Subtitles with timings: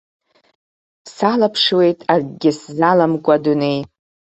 [1.15, 3.79] Салаԥшуеит акгьы сзаламкәа адунеи.